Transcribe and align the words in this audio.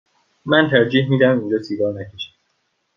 من 0.45 0.69
ترجیح 0.71 1.09
می 1.09 1.19
دهم 1.19 1.39
اینجا 1.39 1.57
سیگار 1.63 1.93
نکشی. 1.93 2.31